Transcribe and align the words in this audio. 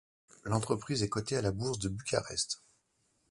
L'entreprise 0.45 1.03
est 1.03 1.09
coté 1.09 1.37
à 1.37 1.43
la 1.43 1.51
Bourse 1.51 1.77
de 1.77 1.87
Bucarest. 1.87 2.63